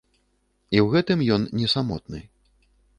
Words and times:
І 0.77 0.79
ў 0.85 0.97
гэтым 0.97 1.19
ён 1.37 1.47
не 1.61 1.67
самотны. 1.77 2.27